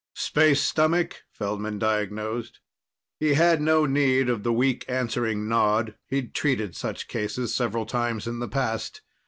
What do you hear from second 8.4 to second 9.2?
past.